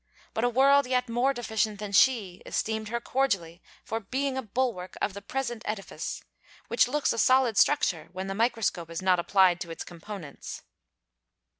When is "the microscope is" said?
8.25-9.03